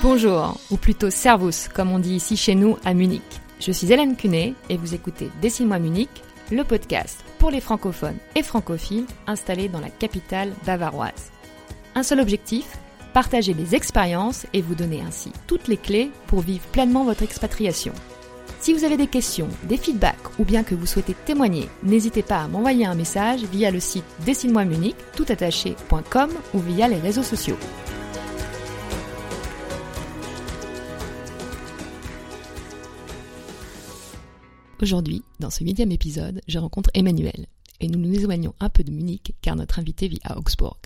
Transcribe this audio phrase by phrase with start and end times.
[0.00, 3.20] Bonjour, ou plutôt Servus, comme on dit ici chez nous à Munich.
[3.58, 8.44] Je suis Hélène Cunet et vous écoutez Dessine-moi Munich, le podcast pour les francophones et
[8.44, 11.32] francophiles installés dans la capitale bavaroise.
[11.96, 12.78] Un seul objectif,
[13.12, 17.92] partager les expériences et vous donner ainsi toutes les clés pour vivre pleinement votre expatriation.
[18.60, 22.42] Si vous avez des questions, des feedbacks ou bien que vous souhaitez témoigner, n'hésitez pas
[22.42, 27.58] à m'envoyer un message via le site dessine-moi Munich toutattaché.com ou via les réseaux sociaux.
[34.80, 37.46] Aujourd'hui, dans ce huitième épisode, je rencontre Emmanuel
[37.80, 40.78] et nous nous éloignons un peu de Munich car notre invité vit à Augsbourg.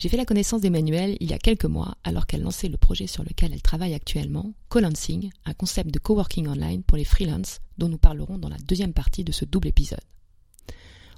[0.00, 3.06] J'ai fait la connaissance d'Emmanuel il y a quelques mois alors qu'elle lançait le projet
[3.06, 7.88] sur lequel elle travaille actuellement, Colancing, un concept de coworking online pour les freelances dont
[7.88, 10.00] nous parlerons dans la deuxième partie de ce double épisode.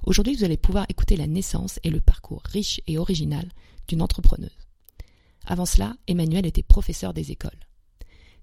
[0.05, 3.49] Aujourd'hui, vous allez pouvoir écouter la naissance et le parcours riche et original
[3.87, 4.55] d'une entrepreneuse.
[5.47, 7.51] Avant cela, Emmanuel était professeur des écoles.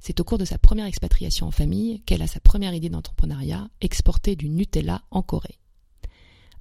[0.00, 3.68] C'est au cours de sa première expatriation en famille qu'elle a sa première idée d'entrepreneuriat,
[3.80, 5.58] exporter du Nutella en Corée.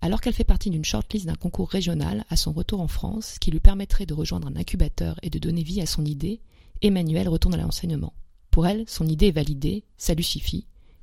[0.01, 3.51] Alors qu'elle fait partie d'une shortlist d'un concours régional à son retour en France qui
[3.51, 6.41] lui permettrait de rejoindre un incubateur et de donner vie à son idée,
[6.81, 8.13] Emmanuelle retourne à l'enseignement.
[8.51, 10.23] Pour elle, son idée est validée, ça lui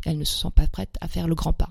[0.04, 1.70] elle ne se sent pas prête à faire le grand pas.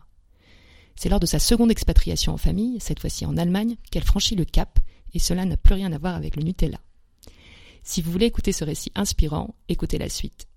[0.96, 4.46] C'est lors de sa seconde expatriation en famille, cette fois-ci en Allemagne, qu'elle franchit le
[4.46, 4.80] cap,
[5.14, 6.80] et cela n'a plus rien à voir avec le Nutella.
[7.84, 10.48] Si vous voulez écouter ce récit inspirant, écoutez la suite.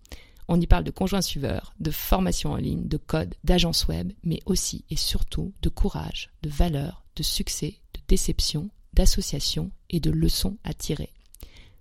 [0.49, 4.41] On y parle de conjoints suiveurs, de formation en ligne, de code, d'agence web, mais
[4.47, 10.57] aussi et surtout de courage, de valeur, de succès, de déception, d'association et de leçons
[10.63, 11.13] à tirer.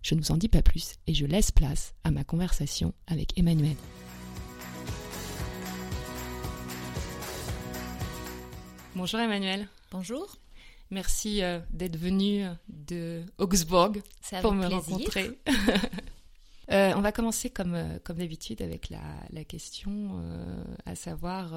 [0.01, 3.37] Je ne vous en dis pas plus et je laisse place à ma conversation avec
[3.37, 3.75] Emmanuel.
[8.95, 9.67] Bonjour Emmanuel.
[9.91, 10.37] Bonjour.
[10.89, 13.93] Merci euh, d'être venu de Augsbourg
[14.41, 15.37] pour me rencontrer.
[16.75, 18.99] Euh, on va commencer comme, euh, d'habitude avec la,
[19.31, 21.53] la question euh, à savoir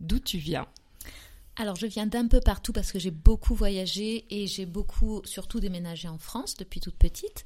[0.00, 0.66] d'où tu viens.
[1.56, 5.60] Alors je viens d'un peu partout parce que j'ai beaucoup voyagé et j'ai beaucoup surtout
[5.60, 7.44] déménagé en France depuis toute petite.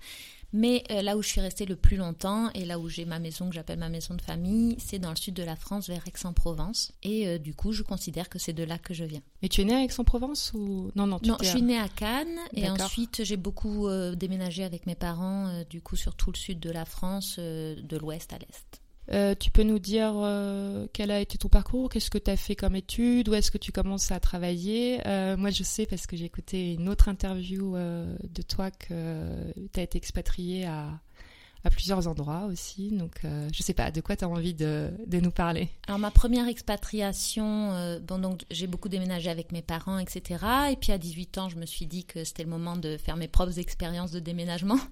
[0.54, 3.19] Mais euh, là où je suis restée le plus longtemps et là où j'ai ma
[3.19, 6.06] maison que j'appelle ma maison de famille, c'est dans le sud de la France, vers
[6.06, 6.92] Aix-en-Provence.
[7.03, 9.20] Et euh, du coup, je considère que c'est de là que je viens.
[9.43, 10.93] Mais tu es née à Aix-en-Provence ou?
[10.94, 14.87] Non Non, non je suis née à Cannes et ensuite j'ai beaucoup euh, déménagé avec
[14.87, 18.83] mes parents, du coup sur tout le sud de la France, de l'ouest à l'est.
[19.12, 21.91] Euh, tu peux nous dire euh, quel a été ton parcours?
[21.91, 25.00] Qu'est-ce que tu as fait comme étude Où est-ce que tu commences à travailler?
[25.06, 29.81] Euh, Moi, je sais parce que j'ai écouté une autre interview de toi que tu
[29.81, 31.00] as été expatriée à,
[31.64, 32.91] à plusieurs endroits aussi.
[32.91, 35.70] Donc, je sais pas, de quoi tu as envie de, nous parler?
[35.86, 40.44] Alors, ma première expatriation, bon, donc j'ai beaucoup déménagé avec mes parents, etc.
[40.70, 43.16] Et puis à 18 ans, je me suis dit que c'était le moment de faire
[43.16, 44.78] mes propres expériences de déménagement.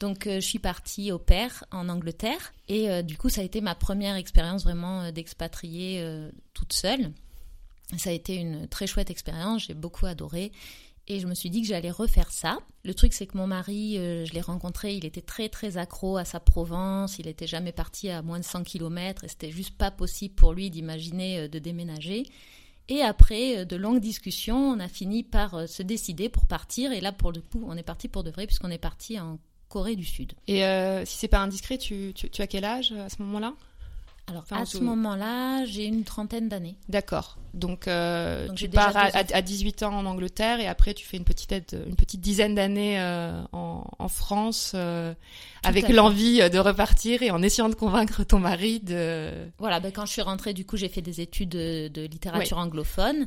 [0.00, 3.44] Donc euh, je suis partie au père en Angleterre et euh, du coup ça a
[3.44, 6.04] été ma première expérience vraiment euh, d'expatriée
[6.54, 7.12] toute seule.
[7.96, 10.50] Ça a été une très chouette expérience, j'ai beaucoup adoré
[11.08, 12.58] et je me suis dit que j'allais refaire ça.
[12.84, 16.24] Le truc, c'est que mon mari, je l'ai rencontré, il était très très accro à
[16.24, 19.90] sa Provence, il n'était jamais parti à moins de 100 km et c'était juste pas
[19.90, 22.24] possible pour lui d'imaginer de déménager.
[22.88, 26.92] Et après de longues discussions, on a fini par se décider pour partir.
[26.92, 29.38] Et là, pour le coup, on est parti pour de vrai, puisqu'on est parti en
[29.68, 30.32] Corée du Sud.
[30.46, 33.54] Et euh, si c'est pas indiscret, tu, tu, as quel âge à ce moment-là?
[34.28, 36.76] Alors à ce moment-là, j'ai une trentaine d'années.
[36.88, 37.38] D'accord.
[37.54, 41.52] Donc, euh, tu pars à, 18 ans en Angleterre et après tu fais une petite,
[41.86, 44.74] une petite dizaine d'années euh, en, France
[45.64, 49.30] avec l'envie de repartir et en essayant de convaincre ton mari de...
[49.58, 53.26] Voilà, ben, quand je suis rentrée, du coup, j'ai fait des études de, littérature anglophone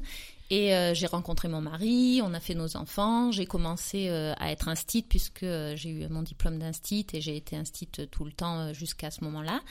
[0.50, 4.52] et euh, j'ai rencontré mon mari, on a fait nos enfants, j'ai commencé euh, à
[4.52, 8.32] être instite puisque euh, j'ai eu mon diplôme d'instite et j'ai été instite tout le
[8.32, 9.62] temps jusqu'à ce moment-là.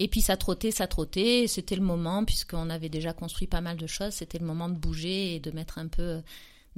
[0.00, 3.76] Et puis ça trottait, ça trottait, c'était le moment puisqu'on avait déjà construit pas mal
[3.76, 6.20] de choses, c'était le moment de bouger et de mettre un peu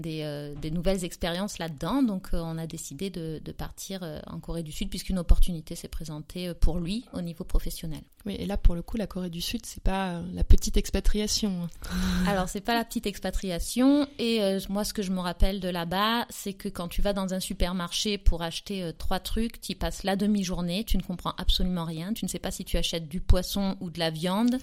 [0.07, 2.03] euh, des, nouvelles expériences là-dedans.
[2.03, 5.89] Donc euh, on a décidé de, partir euh, en Corée du Sud puisqu'une opportunité s'est
[5.89, 8.03] présentée pour lui au niveau professionnel.
[8.27, 11.69] Oui, et là pour le coup, la Corée du Sud, c'est pas la petite expatriation.
[12.27, 14.07] Alors c'est pas la petite expatriation.
[14.19, 17.33] Et moi, ce que je me rappelle de là-bas, c'est que quand tu vas dans
[17.33, 22.13] un supermarché pour acheter trois trucs, tu passes la demi-journée, tu ne comprends absolument rien,
[22.13, 24.57] tu ne sais pas si tu achètes du poisson ou de la viande.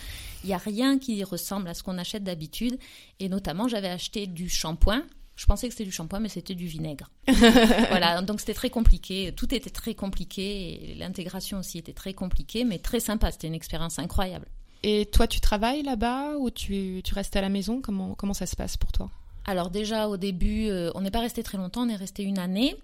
[0.43, 2.77] Il y a rien qui ressemble à ce qu'on achète d'habitude.
[3.19, 5.03] Et notamment, j'avais acheté du shampoing
[5.37, 7.11] je pensais que c'était du shampoing, mais c'était du vinaigre.
[7.27, 9.31] voilà, donc c'était très compliqué.
[9.37, 10.95] Tout était très compliqué.
[10.97, 13.31] L'intégration aussi était très compliquée, mais très sympa.
[13.31, 14.47] C'était une expérience incroyable.
[14.81, 17.81] Et toi, tu travailles là-bas ou tu, tu restes à la maison?
[17.81, 19.11] Comment, comment ça se passe pour toi?
[19.45, 22.75] Alors déjà au début, on n'est pas resté très longtemps, on est resté une année.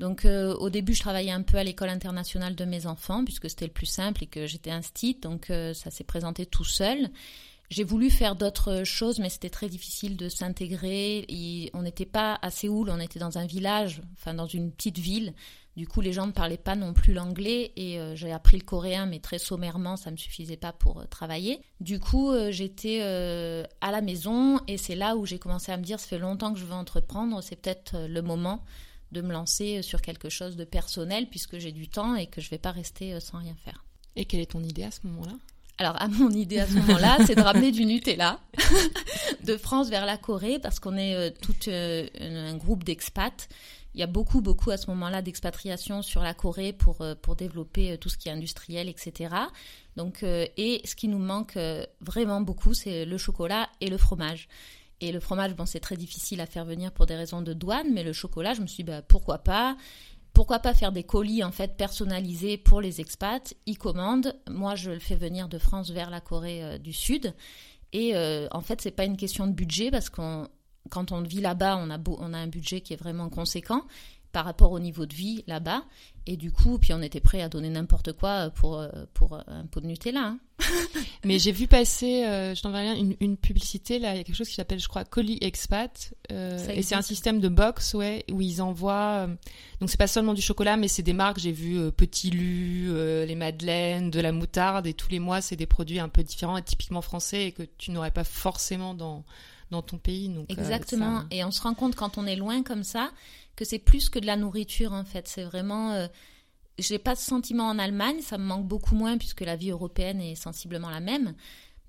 [0.00, 3.66] Donc au début, je travaillais un peu à l'école internationale de mes enfants puisque c'était
[3.66, 7.10] le plus simple et que j'étais instite, donc ça s'est présenté tout seul.
[7.70, 11.24] J'ai voulu faire d'autres choses, mais c'était très difficile de s'intégrer.
[11.72, 15.34] On n'était pas à Séoul, on était dans un village, enfin dans une petite ville.
[15.76, 18.64] Du coup, les gens ne parlaient pas non plus l'anglais et euh, j'ai appris le
[18.64, 21.60] coréen, mais très sommairement, ça ne me suffisait pas pour euh, travailler.
[21.78, 25.84] Du coup, euh, j'étais à la maison et c'est là où j'ai commencé à me
[25.84, 28.64] dire, ça fait longtemps que je veux entreprendre, c'est peut-être le moment
[29.12, 32.48] de me lancer sur quelque chose de personnel puisque j'ai du temps et que je
[32.48, 33.84] ne vais pas rester sans rien faire.
[34.16, 35.34] Et quelle est ton idée à ce moment-là?
[35.80, 38.38] Alors, à mon idée à ce moment-là, c'est de ramener du Nutella
[39.44, 43.48] de France vers la Corée parce qu'on est euh, tout euh, un groupe d'expats.
[43.94, 47.34] Il y a beaucoup, beaucoup à ce moment-là d'expatriation sur la Corée pour, euh, pour
[47.34, 49.34] développer tout ce qui est industriel, etc.
[49.96, 51.58] Donc, et ce qui nous manque
[52.02, 54.48] vraiment beaucoup, c'est le chocolat et le fromage.
[55.00, 57.90] Et le fromage, bon, c'est très difficile à faire venir pour des raisons de douane,
[57.90, 59.78] mais le chocolat, je me suis dit, bah, pourquoi pas?
[60.32, 64.36] Pourquoi pas faire des colis en fait personnalisés pour les expats Ils commandent.
[64.48, 67.34] Moi, je le fais venir de France vers la Corée euh, du Sud.
[67.92, 70.48] Et euh, en fait, c'est pas une question de budget parce qu'on
[70.88, 73.84] quand on vit là-bas, on a, on a un budget qui est vraiment conséquent
[74.32, 75.82] par rapport au niveau de vie là-bas.
[76.26, 79.64] Et du coup, puis on était prêt à donner n'importe quoi pour, euh, pour un
[79.66, 80.20] pot de Nutella.
[80.20, 80.38] Hein.
[81.24, 84.36] Mais j'ai vu passer, euh, je t'enverrai une, une publicité, là, il y a quelque
[84.36, 86.12] chose qui s'appelle, je crois, Colis Expat.
[86.30, 89.26] Euh, et c'est un système de box, ouais, où ils envoient.
[89.80, 92.92] donc c'est pas seulement du chocolat, mais c'est des marques, j'ai vu Petit Lu,
[93.26, 96.58] les Madeleines, de la moutarde, et tous les mois, c'est des produits un peu différents
[96.58, 99.24] et typiquement français et que tu n'aurais pas forcément dans,
[99.70, 100.28] dans ton pays.
[100.28, 101.22] Donc, Exactement.
[101.30, 103.10] Et on se rend compte quand on est loin comme ça
[103.56, 105.28] que c'est plus que de la nourriture en fait.
[105.28, 105.92] C'est vraiment.
[105.92, 106.06] Euh,
[106.78, 110.20] j'ai pas ce sentiment en Allemagne, ça me manque beaucoup moins puisque la vie européenne
[110.20, 111.34] est sensiblement la même.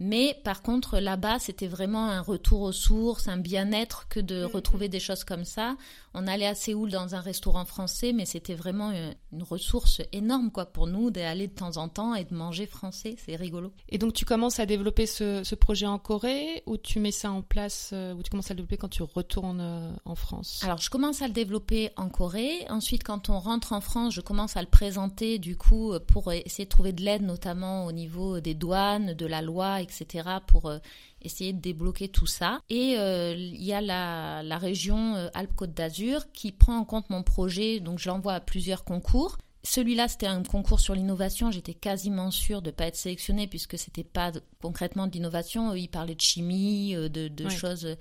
[0.03, 4.47] Mais par contre, là-bas, c'était vraiment un retour aux sources, un bien-être que de mm.
[4.47, 5.75] retrouver des choses comme ça.
[6.15, 8.91] On allait à Séoul dans un restaurant français, mais c'était vraiment
[9.31, 13.15] une ressource énorme quoi pour nous d'aller de temps en temps et de manger français.
[13.23, 13.71] C'est rigolo.
[13.89, 17.43] Et donc, tu commences à développer ce, projet en Corée ou tu mets ça en
[17.43, 20.61] place euh, ou tu commences à le développer quand tu retournes euh, en France?
[20.63, 22.65] Alors, je commence à le développer en Corée.
[22.69, 26.65] Ensuite, quand on rentre en France, je commence à le présenter du coup pour essayer
[26.65, 30.67] de trouver de l'aide, notamment au niveau des douanes, de la loi, etc etc., pour
[30.67, 30.79] euh,
[31.21, 32.61] essayer de débloquer tout ça.
[32.69, 37.09] Et euh, il y a la, la région euh, Alpes-Côte d'Azur qui prend en compte
[37.09, 39.37] mon projet, donc je l'envoie à plusieurs concours.
[39.63, 41.51] Celui-là, c'était un concours sur l'innovation.
[41.51, 45.75] J'étais quasiment sûre de ne pas être sélectionnée puisque c'était pas concrètement de l'innovation.
[45.75, 47.95] Ils parlaient de chimie, de, de choses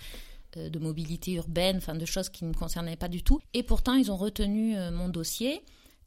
[0.56, 3.40] de mobilité urbaine, enfin de choses qui ne me concernaient pas du tout.
[3.52, 5.60] Et pourtant, ils ont retenu mon dossier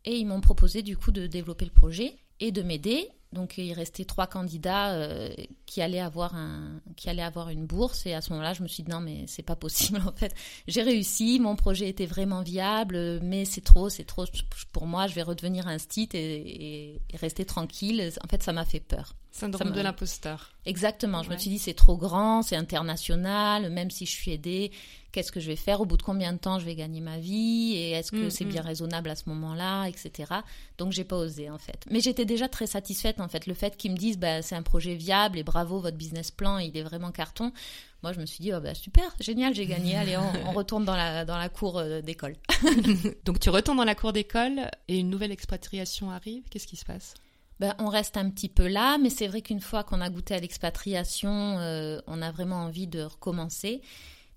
[0.05, 3.07] et ils m'ont proposé du coup de développer le projet et de m'aider.
[3.33, 5.29] Donc il restait trois candidats euh,
[5.65, 8.05] qui allaient avoir un qui allaient avoir une bourse.
[8.05, 10.33] Et à ce moment-là je me suis dit non mais c'est pas possible en fait.
[10.67, 14.25] J'ai réussi mon projet était vraiment viable mais c'est trop c'est trop.
[14.71, 18.11] Pour moi je vais redevenir un site et, rester tranquille.
[18.23, 19.15] En fait ça m'a fait peur.
[19.31, 20.53] Syndrome de l'imposteur.
[20.65, 21.23] Exactement.
[21.23, 24.71] Je me suis dit c'est trop grand c'est international même si je suis aidée
[25.13, 27.17] qu'est-ce que je vais faire, au bout de combien de temps je vais gagner ma
[27.17, 28.65] vie, et est-ce que mm, c'est bien mm.
[28.65, 30.33] raisonnable à ce moment-là, etc.
[30.77, 31.85] Donc j'ai pas osé en fait.
[31.89, 33.47] Mais j'étais déjà très satisfaite en fait.
[33.47, 36.57] Le fait qu'ils me disent bah, c'est un projet viable et bravo, votre business plan,
[36.57, 37.53] il est vraiment carton.
[38.01, 39.95] Moi, je me suis dit, oh, bah, super, génial, j'ai gagné.
[39.97, 42.35] Allez, on, retourne dans la, dans la cour euh, d'école.
[43.23, 46.43] Donc, tu retournes dans la cour d'école et une nouvelle expatriation arrive.
[46.49, 47.13] Qu'est-ce qui se passe?
[47.61, 50.33] Ben, on reste un petit peu là, mais c'est vrai qu'une fois qu'on a goûté
[50.33, 53.81] à l'expatriation, euh, on a vraiment envie de recommencer.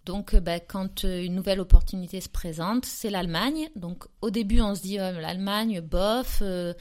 [0.07, 3.69] Donc, euh, bah, quand euh, une nouvelle opportunité se présente, c'est l'Allemagne.
[3.75, 6.73] Donc, au début, on se dit oh, l'Allemagne, bof, euh,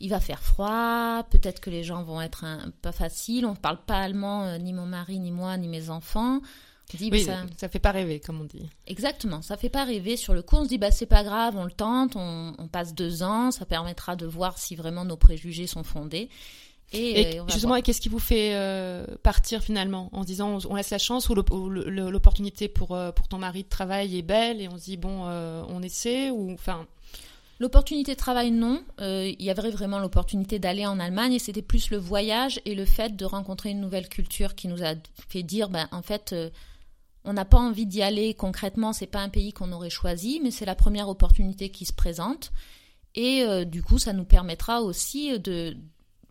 [0.00, 3.44] il va faire froid, peut-être que les gens vont être un, pas faciles.
[3.46, 6.40] On ne parle pas allemand, ni mon mari, ni moi, ni mes enfants.
[6.94, 7.44] Dit, oui, ça...
[7.56, 8.68] ça fait pas rêver, comme on dit.
[8.86, 10.16] Exactement, ça fait pas rêver.
[10.16, 12.68] Sur le coup, on se dit, bah, c'est pas grave, on le tente, on, on
[12.68, 16.28] passe deux ans, ça permettra de voir si vraiment nos préjugés sont fondés.
[16.92, 20.90] Et, euh, justement, qu'est-ce qui vous fait euh, partir finalement en se disant on, laisse
[20.90, 24.76] la chance ou l'opportunité pour, euh, pour ton mari de travail est belle et on
[24.76, 26.86] se dit bon, on essaie ou enfin.
[27.60, 28.82] L'opportunité de travail, non.
[28.98, 32.84] Il y avait vraiment l'opportunité d'aller en Allemagne et c'était plus le voyage et le
[32.84, 34.94] fait de rencontrer une nouvelle culture qui nous a
[35.28, 36.34] fait dire, ben, en fait,
[37.24, 38.92] on n'a pas envie d'y aller concrètement.
[38.92, 42.50] C'est pas un pays qu'on aurait choisi, mais c'est la première opportunité qui se présente.
[43.14, 45.76] Et du coup, ça nous permettra aussi de,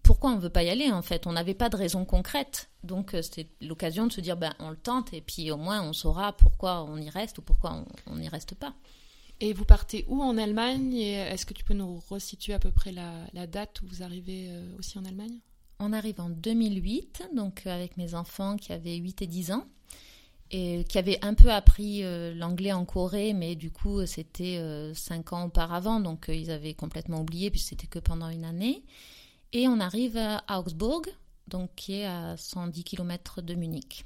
[0.03, 1.27] pourquoi on ne veut pas y aller en fait?
[1.27, 2.69] On n'avait pas de raison concrète.
[2.83, 5.81] Donc euh, c'était l'occasion de se dire ben, on le tente et puis au moins
[5.81, 8.73] on saura pourquoi on y reste ou pourquoi on n'y reste pas.
[9.39, 12.91] Et vous partez où en Allemagne est-ce que tu peux nous resituer à peu près
[12.91, 15.39] la, date où vous arrivez euh, aussi en Allemagne?
[15.79, 19.65] On arrive en 2008, donc avec mes enfants qui avaient 8 et 10 ans.
[20.51, 22.03] et qui avait un peu appris
[22.35, 24.61] l'anglais en Corée, mais du coup c'était
[24.93, 28.83] cinq ans auparavant, donc ils avaient complètement oublié, puis c'était que pendant une année.
[29.53, 31.07] Et on arrive à Augsburg,
[31.47, 34.05] donc qui est à 110 km de Munich.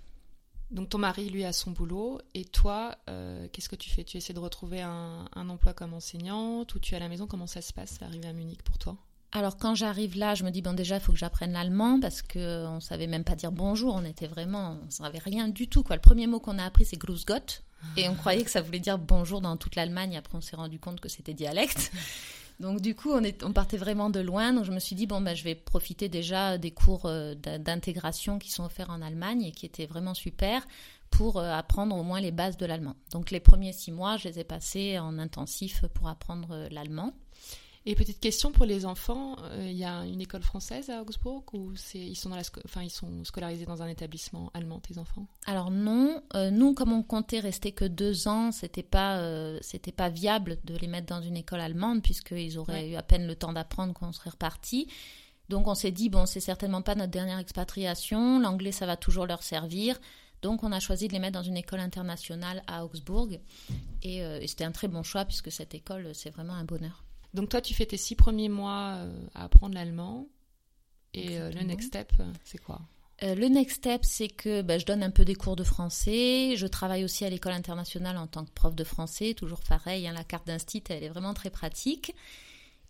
[0.72, 4.04] Donc ton mari, lui, a son boulot, et toi, euh, qu'est-ce que tu fais?
[4.04, 7.28] Tu essaies de retrouver un, emploi comme enseignante, ou tu es à la maison?
[7.28, 8.98] Comment ça se passe, l'arrivée à Munich pour toi?
[9.32, 12.22] Alors quand j'arrive là, je me dis bon déjà il faut que j'apprenne l'allemand parce
[12.22, 15.84] que on savait même pas dire bonjour, on était vraiment, on savait rien du tout
[15.84, 15.98] quoi.
[15.98, 17.62] Le premier mot qu'on a appris c'est Grüß Gott
[17.98, 20.16] et on croyait que ça voulait dire bonjour dans toute l'Allemagne.
[20.16, 21.92] Après on s'est rendu compte que c'était dialecte.
[22.60, 24.54] Donc du coup, on, partait vraiment de loin.
[24.54, 28.40] Donc je me suis dit, bon, ben, je vais profiter déjà des cours euh, d'intégration
[28.40, 30.66] qui sont offerts en Allemagne et qui étaient vraiment super
[31.10, 32.96] pour euh, apprendre au moins les bases de l'allemand.
[33.12, 37.14] Donc les premiers six mois, je les ai passés en intensif pour apprendre euh, l'allemand.
[37.88, 41.44] Et petite question pour les enfants, euh, il y a une école française à Augsbourg
[41.54, 45.27] ou ils sont dans la enfin ils sont scolarisés dans un établissement allemand tes enfants?
[45.46, 49.92] Alors non, euh, nous comme on comptait rester que deux ans, c'était pas euh, c'était
[49.92, 53.36] pas viable de les mettre dans une école allemande puisqu'ils auraient eu à peine le
[53.36, 54.88] temps d'apprendre qu'on serait reparti.
[55.50, 59.27] Donc on s'est dit bon c'est certainement pas notre dernière expatriation, l'anglais ça va toujours
[59.27, 60.00] leur servir.
[60.42, 63.30] Donc on a choisi de les mettre dans une école internationale à Augsbourg
[64.01, 67.05] et c'était un très bon choix puisque cette école c'est vraiment un bonheur.
[67.36, 70.27] Donc toi, tu fais tes six premiers mois euh, à apprendre l'allemand.
[71.13, 72.82] Et euh, le next step, euh, c'est quoi?
[73.22, 76.56] Le next step, c'est que bah, je donne un peu des cours de français.
[76.58, 79.34] Je travaille aussi à l'école internationale en tant que prof de français.
[79.34, 82.13] Toujours pareil, hein, la carte d'instit, elle est vraiment très pratique.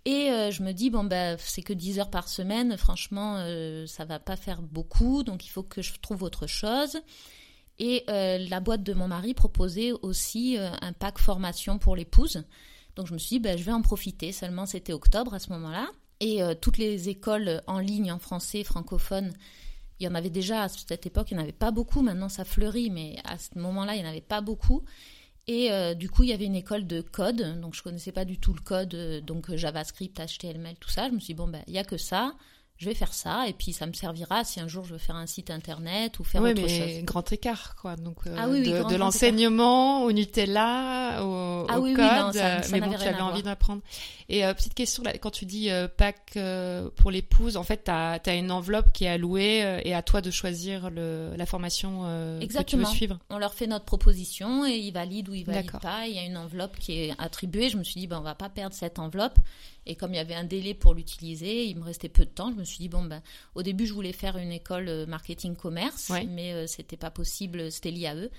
[0.05, 2.77] Et je me dis, bon, bah, c'est que 10 heures par semaine.
[2.77, 3.37] Franchement,
[3.87, 5.23] ça va pas faire beaucoup.
[5.23, 6.99] Donc, il faut que je trouve autre chose.
[7.77, 12.43] Et la boîte de mon mari proposait aussi un pack formation pour l'épouse.
[12.95, 14.31] Donc je me suis dit, ben, je vais en profiter.
[14.31, 15.87] Seulement, c'était octobre à ce moment-là.
[16.19, 19.33] Et euh, toutes les écoles en ligne en français francophone,
[19.99, 22.01] il y en avait déjà à cette époque, il n'y en avait pas beaucoup.
[22.01, 24.83] Maintenant, ça fleurit, mais à ce moment-là, il n'y en avait pas beaucoup.
[25.47, 28.25] Et euh, du coup, il y avait une école de code, donc je connaissais pas
[28.25, 31.07] du tout le code, euh, donc JavaScript, HTML, tout ça.
[31.07, 32.33] Je me suis dit, bon, ben, il n'y a que ça
[32.77, 35.15] je vais faire ça et puis ça me servira si un jour je veux faire
[35.15, 37.95] un site internet ou faire oui, autre mais grand écart quoi.
[37.95, 42.81] Donc euh, ah de, l'enseignement au Nutella au, ah, oui, code oui, non, ça, mais
[42.81, 43.81] bon tu avais envie d'apprendre.
[44.27, 46.37] Et euh, petite question là quand tu dis euh, pack
[46.97, 50.29] pour l'épouse en fait tu as, une enveloppe qui est allouée et à toi de
[50.29, 52.01] choisir le, la formation
[52.41, 53.19] que tu veux suivre.
[53.29, 56.07] On leur fait notre proposition et ils valident ou ils valident pas.
[56.07, 57.69] Il y a une enveloppe qui est attribuée.
[57.69, 59.39] Je me suis dit ben on va pas perdre cette enveloppe.
[59.87, 62.51] Et comme il y avait un délai pour l'utiliser, il me restait peu de temps.
[62.51, 63.21] Je me suis dit, bon, ben,
[63.55, 67.11] au début, je voulais faire une école euh, marketing commerce, mais ce euh, c'était pas
[67.11, 68.31] possible, c'était lié à eux.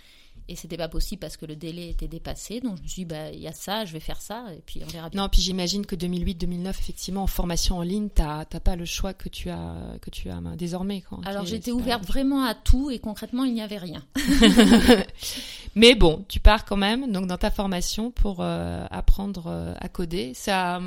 [0.48, 2.60] Et c'était pas possible parce que le délai était dépassé.
[2.60, 4.62] Donc je me suis dit, bah, il y a ça, je vais faire ça, et
[4.64, 5.22] puis on verra bien.
[5.22, 9.12] Non, puis j'imagine que 2008-2009, effectivement, en formation en ligne, tu n'as pas le choix
[9.12, 11.02] que tu as, que tu as désormais.
[11.24, 14.04] Alors j'étais ouverte vraiment à tout, et concrètement, il n'y avait rien.
[15.76, 19.88] Mais bon, tu pars quand même donc dans ta formation pour euh, apprendre euh, à
[19.90, 20.32] coder.
[20.34, 20.80] Ça,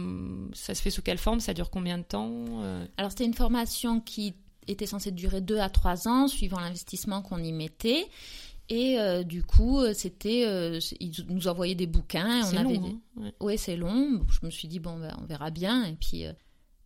[0.54, 1.40] ça se fait sous quelle forme?
[1.40, 2.86] Ça dure combien de temps euh?
[2.98, 4.34] Alors c'était une formation qui
[4.68, 8.08] était censée durer deux à trois ans, suivant l'investissement qu'on y mettait.
[8.70, 12.44] Et du coup, c'était, ils nous envoyaient des bouquins.
[12.44, 13.00] C'est long.
[13.20, 14.22] Hein, ouais, c'est long.
[14.30, 15.86] Je me suis dit bon, ben, on verra bien.
[15.86, 16.26] Et puis,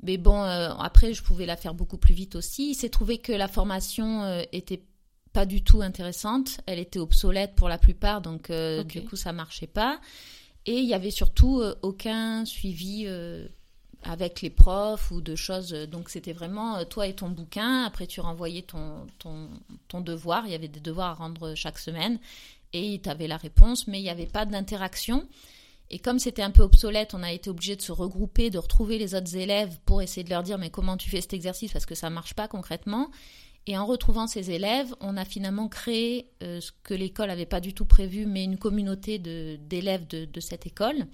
[0.02, 2.70] mais bon, après, je pouvais la faire beaucoup plus vite aussi.
[2.70, 4.84] Il s'est trouvé que la formation était
[5.34, 6.62] pas du tout intéressante.
[6.68, 10.00] Elle était obsolète pour la plupart, donc euh, du coup ça marchait pas.
[10.66, 13.48] Et il y avait surtout euh, aucun suivi euh,
[14.04, 15.72] avec les profs ou de choses.
[15.72, 17.84] Donc c'était vraiment toi et ton bouquin.
[17.84, 20.46] Après tu renvoyais ton, ton, devoir.
[20.46, 22.20] Il y avait des devoirs à rendre chaque semaine
[22.74, 25.28] et tu avais la réponse, mais il n'y avait pas d'interaction.
[25.90, 28.98] Et comme c'était un peu obsolète, on a été obligé de se regrouper, de retrouver
[28.98, 31.72] les autres élèves pour essayer de leur dire mais comment tu fais cet exercice?
[31.72, 33.10] Parce que ça marche pas concrètement.
[33.66, 37.62] Et en retrouvant ces élèves, on a finalement créé euh, ce que l'école n'avait pas
[37.62, 41.08] du tout prévu, mais une communauté d'élèves de, cette école.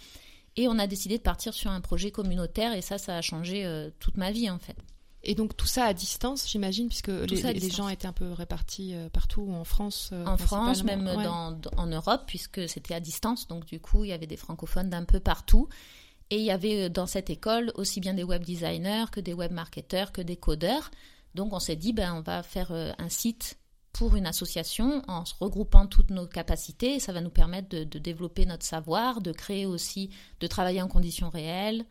[0.59, 3.65] Et on a décidé de partir sur un projet communautaire, et ça, ça a changé
[3.65, 4.75] euh, toute ma vie en fait.
[5.23, 9.07] Et donc tout ça à distance, j'imagine, puisque les, gens étaient un peu répartis euh,
[9.07, 10.11] partout en France.
[10.25, 13.47] en France, même dans, en Europe, puisque c'était à distance.
[13.47, 15.69] Donc du coup, il y avait des francophones d'un peu partout.
[16.29, 19.53] Et il y avait dans cette école aussi bien des web designers que des web
[19.53, 20.91] marketeurs, que des codeurs.
[21.35, 23.57] Donc on s'est dit, ben, on va faire euh, un site
[23.93, 26.99] pour une association en regroupant toutes nos capacités.
[26.99, 31.29] Ça va nous permettre de, développer notre savoir, de créer aussi, de travailler en conditions
[31.29, 31.85] réelles,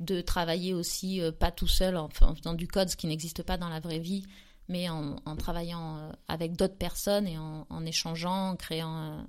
[0.00, 3.56] de travailler aussi euh, pas tout seul en, faisant du code, ce qui n'existe pas
[3.56, 4.24] dans la vraie vie,
[4.68, 9.24] mais en, travaillant euh, avec d'autres personnes et en, en, échangeant, en créant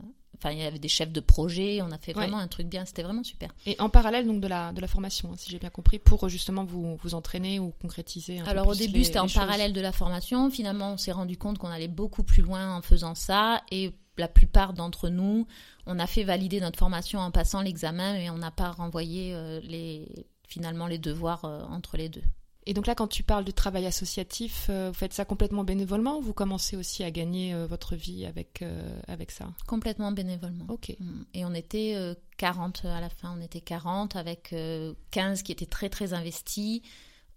[0.46, 2.86] Enfin, il y avait des chefs de projet, on a fait vraiment un truc bien,
[2.86, 3.50] c'était vraiment super.
[3.66, 6.30] Et en parallèle donc de la, de la formation, hein, si j'ai bien compris, pour
[6.30, 9.92] justement vous, vous entraîner ou concrétiser un Alors au début c'était en parallèle de la
[9.92, 13.92] formation, finalement on s'est rendu compte qu'on allait beaucoup plus loin en faisant ça et
[14.18, 15.48] la plupart d'entre nous,
[15.86, 19.60] on a fait valider notre formation en passant l'examen, et on n'a pas renvoyé euh,
[19.64, 20.08] les,
[20.48, 22.24] finalement les devoirs euh, entre les deux.
[22.68, 26.18] Et donc là, quand tu parles de travail associatif, euh, vous faites ça complètement bénévolement
[26.18, 28.64] ou vous commencez aussi à gagner votre vie avec,
[29.08, 29.54] avec ça?
[29.68, 30.66] Complètement bénévolement.
[30.70, 30.96] Ok.
[31.00, 31.22] Mm.
[31.34, 31.96] Et on était
[32.38, 34.56] 40 à la fin, on était 40 avec
[35.12, 36.82] 15 qui étaient très très investis,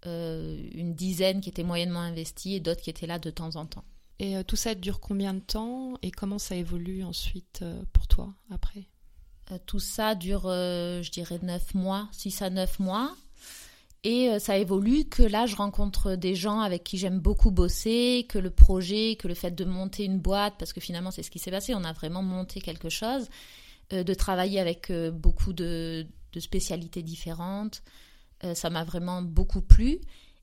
[0.05, 3.85] une dizaine qui étaient moyennement investis et d'autres qui étaient là de temps en temps.
[4.19, 5.93] Et euh, tout ça dure combien de temps?
[6.01, 8.87] Et comment ça évolue ensuite euh, pour toi après?
[9.51, 13.15] Euh, Tout ça dure, je dirais, 9 mois, 6 à 9 mois.
[14.03, 18.39] Et ça évolue que là, je rencontre des gens avec qui j'aime beaucoup bosser, que
[18.39, 21.39] le projet, que le fait de monter une boîte, parce que finalement, c'est ce qui
[21.39, 23.27] s'est passé, on a vraiment monté quelque chose,
[23.91, 27.83] de travailler avec beaucoup de, spécialités différentes.
[28.53, 29.99] ça m'a vraiment beaucoup plu.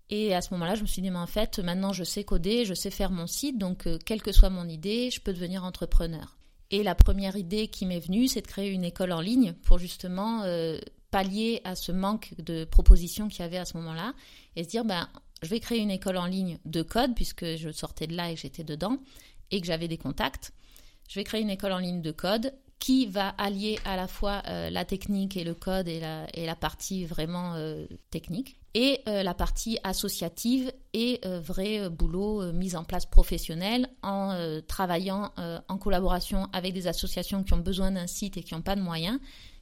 [0.09, 2.65] Et à ce moment-là, je me suis dit, mais en fait, maintenant je sais coder,
[2.65, 5.65] je sais faire mon site, donc euh, quelle que soit mon idée, je peux devenir
[5.65, 6.37] entrepreneur.
[6.71, 9.79] Et la première idée qui m'est venue, c'est de créer une école en ligne pour
[9.79, 10.79] justement euh,
[11.11, 14.15] pallier à ce manque de propositions qu'il y avait à ce moment-là
[14.57, 15.09] et se dire, ben,
[15.43, 18.35] je vais créer une école en ligne de code, puisque je sortais de là et
[18.35, 18.99] que j'étais dedans
[19.51, 20.53] et que j'avais des contacts.
[21.09, 24.43] Je vais créer une école en ligne de code qui va allier à la fois
[24.49, 27.57] euh, la technique et le code et la, et la partie vraiment
[28.11, 33.89] technique et euh, la partie associative et euh, vrai boulot euh, mise en place professionnel
[34.03, 34.37] en
[34.69, 35.33] travaillant
[35.69, 38.83] en collaboration avec des associations qui ont besoin d'un site et qui n'ont pas de
[38.83, 39.19] moyens.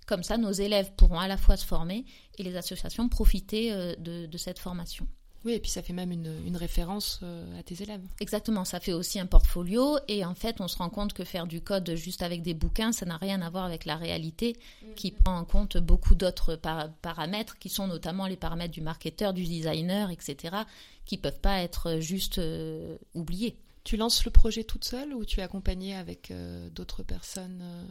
[0.06, 2.04] Comme ça, nos élèves pourront à la fois se former
[2.38, 5.06] et les associations profiter de cette formation.
[5.44, 8.00] Oui, et puis ça fait même une, référence euh, à tes élèves.
[8.20, 11.46] Exactement, ça fait aussi un portfolio et en fait on se rend compte que faire
[11.46, 14.56] du code juste avec des bouquins, ça n'a rien à voir avec la réalité
[14.96, 15.18] qui mhm.
[15.18, 16.56] prend en compte beaucoup d'autres
[17.02, 20.56] paramètres qui sont notamment les paramètres du marketeur, du designer, etc.,
[21.04, 23.58] qui peuvent pas être juste euh, oubliés.
[23.84, 27.84] Tu lances le projet toute seule ou tu es accompagnée avec euh, d'autres personnes, euh,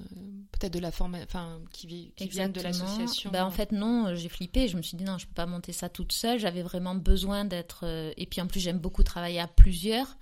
[0.52, 3.30] peut-être de la forme, enfin qui, qui viennent de l'association?
[3.32, 4.68] Ben, En fait, non, euh, j'ai flippé.
[4.68, 6.40] Je me suis dit non, je peux pas monter ça toute seule.
[6.40, 7.86] J'avais vraiment besoin d'être.
[8.18, 10.18] et puis en plus, j'aime beaucoup travailler à plusieurs.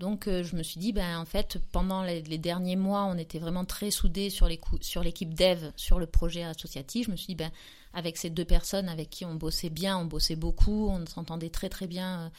[0.00, 3.64] Donc je me suis dit, ben en fait, pendant les, derniers mois, on était vraiment
[3.64, 7.06] très soudés sur l'équipe dev, sur le projet associatif.
[7.06, 7.52] Je me suis dit, ben
[7.92, 11.68] avec ces deux personnes avec qui on bossait bien, on bossait beaucoup, on s'entendait très
[11.68, 12.32] très bien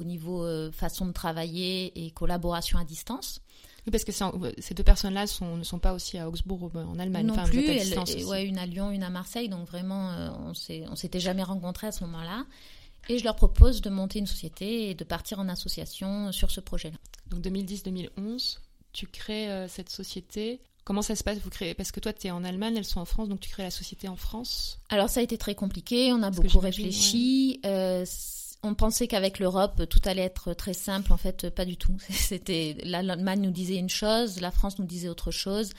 [0.00, 3.40] au niveau euh, façon de travailler et collaboration à distance.
[3.86, 4.12] Oui, parce que
[4.60, 5.24] ces deux personnes-là
[5.56, 7.26] ne sont pas aussi à Augsbourg en Allemagne.
[7.26, 10.30] Non plus, ouais, une à Lyon, une à Marseille, donc vraiment euh,
[10.90, 12.44] on s'était jamais rencontrés à ce moment-là.
[13.08, 16.60] Et je leur propose de monter une société et de partir en association sur ce
[16.60, 16.98] projet-là.
[17.30, 18.58] Donc 2010-2011,
[18.92, 20.60] tu crées euh, cette société.
[20.84, 21.38] Comment ça se passe?
[21.38, 23.48] Vous créez Parce que toi, tu es en Allemagne, elles sont en France, donc tu
[23.48, 24.80] crées la société en France?
[24.90, 27.60] Alors ça a été très compliqué, on a beaucoup réfléchi
[28.62, 31.12] on pensait qu'avec l'Europe, tout allait être très simple.
[31.12, 31.96] En fait, pas du tout.
[32.10, 35.70] C'était l'Allemagne nous disait une chose, la France nous disait autre chose.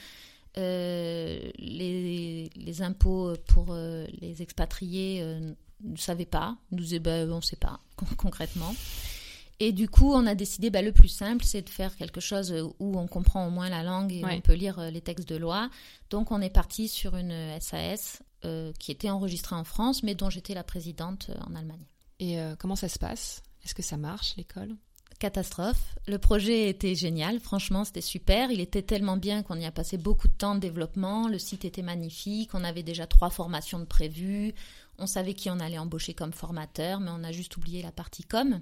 [0.58, 5.52] Euh, les, impôts pour euh, les expatriés euh,
[5.84, 7.80] ne savaient pas, nous disaient ben, on ne sait pas
[8.16, 8.74] concrètement.
[9.60, 12.52] Et du coup, on a décidé bah, le plus simple, c'est de faire quelque chose
[12.78, 15.68] où on comprend au moins la langue et on peut lire les textes de loi.
[16.08, 18.22] Donc, on est parti sur une SAS
[18.78, 21.84] qui était enregistrée en France, mais dont j'étais la présidente en Allemagne.
[22.20, 23.42] Et euh, comment ça se passe?
[23.64, 24.76] Est-ce que ça marche, l'école?
[25.18, 25.96] Catastrophe.
[26.06, 28.50] Le projet était génial, franchement, c'était super.
[28.50, 31.28] Il était tellement bien qu'on y a passé beaucoup de temps de développement.
[31.28, 32.50] Le site était magnifique.
[32.54, 34.54] On avait déjà trois formations de prévues.
[34.98, 38.24] On savait qui on allait embaucher comme formateur, mais on a juste oublié la partie
[38.24, 38.60] com.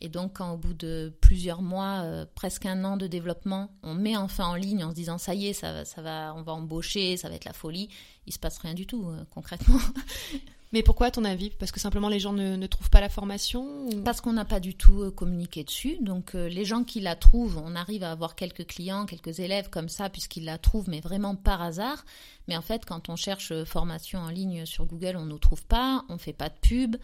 [0.00, 3.94] Et donc, quand au bout de plusieurs mois, euh, presque un an de développement, on
[3.94, 6.52] met enfin en ligne en se disant ça y est, ça, ça va, on va
[6.52, 7.88] embaucher, ça va être la folie,
[8.26, 9.80] il se passe rien du tout euh, concrètement.
[10.72, 11.50] Mais pourquoi, à ton avis?
[11.50, 14.74] Parce que simplement les gens ne, trouvent pas la formation Parce qu'on n'a pas du
[14.74, 15.96] tout euh, communiqué dessus.
[16.00, 19.70] Donc euh, les gens qui la trouvent, on arrive à avoir quelques clients, quelques élèves
[19.70, 22.04] comme ça, puisqu'ils la trouvent, mais vraiment par hasard.
[22.48, 25.38] Mais en fait, quand on cherche euh, formation en ligne sur Google, on ne nous
[25.38, 26.96] trouve pas, on ne fait pas de pub.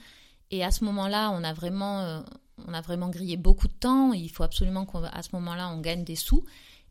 [0.51, 2.23] Et à ce moment-là, on a vraiment,
[2.69, 4.13] on a vraiment grillé beaucoup de temps.
[4.13, 6.45] Il faut absolument qu'à ce moment-là, on gagne des sous.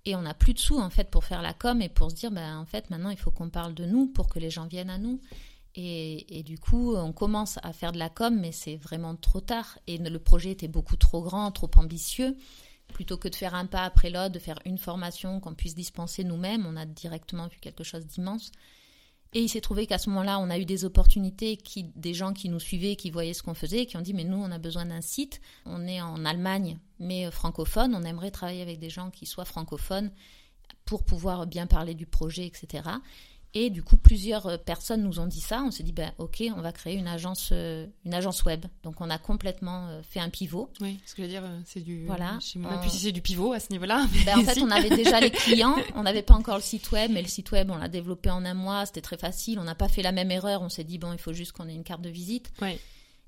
[0.05, 2.15] Et on n'a plus de sous en fait pour faire la com et pour se
[2.15, 4.65] dire, ben, en fait, maintenant, il faut qu'on parle de nous pour que les gens
[4.65, 5.21] viennent à nous.
[5.75, 9.79] Et, du coup, on commence à faire de la com, mais c'est vraiment trop tard.
[9.88, 12.38] Et le projet était beaucoup trop grand, trop ambitieux.
[12.93, 16.23] Plutôt que de faire un pas après l'autre, de faire une formation qu'on puisse dispenser
[16.23, 18.51] nous-mêmes, on a directement vu quelque chose d'immense.
[19.36, 21.57] Et il s'est trouvé qu'à ce moment-là, on a eu des opportunités,
[21.95, 24.38] des gens qui nous suivaient, qui voyaient ce qu'on faisait, qui ont dit, mais nous,
[24.38, 25.41] on a besoin d'un site.
[25.65, 27.95] On est en Allemagne, mais francophone.
[27.95, 30.12] On aimerait travailler avec des gens qui soient francophones
[30.86, 32.83] pour pouvoir bien parler du projet, etc.
[33.55, 35.61] Et du coup, plusieurs euh, personnes nous ont dit ça.
[35.63, 38.65] On s'est dit, ben, ok, on va créer une agence, euh, une agence web.
[38.83, 40.71] Donc, on a complètement euh, fait un pivot.
[40.81, 42.05] Oui, ce que je veux dire, c'est du.
[42.05, 42.37] Voilà.
[42.41, 42.59] Si
[42.99, 44.07] c'est du pivot à ce niveau-là.
[44.25, 45.75] Ben, en fait, on avait déjà les clients.
[45.95, 48.45] On n'avait pas encore le site web, mais le site web, on l'a développé en
[48.45, 48.85] un mois.
[48.85, 49.59] C'était très facile.
[49.59, 50.61] On n'a pas fait la même erreur.
[50.61, 52.51] On s'est dit, bon, il faut juste qu'on ait une carte de visite.
[52.61, 52.79] Oui.